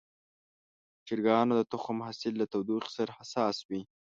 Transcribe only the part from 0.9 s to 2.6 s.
د چرګانو د تخم حاصل له